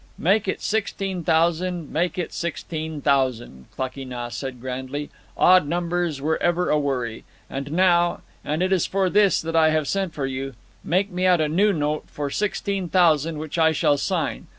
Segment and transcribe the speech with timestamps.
[0.17, 5.11] "Make it sixteen thousand, make it sixteen thousand," Klakee Nah said grandly.
[5.37, 7.23] "Odd numbers were ever a worry.
[7.51, 11.47] And now—and it is for this that I have sent for you—make me out a
[11.47, 14.47] new note for sixteen thousand, which I shall sign.